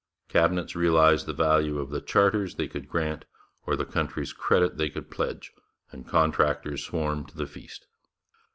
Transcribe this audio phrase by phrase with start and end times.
[0.29, 3.25] Cabinets realized the value of the charters they could grant
[3.67, 5.51] or the country's credit they could pledge,
[5.91, 7.85] and contractors swarmed to the feast.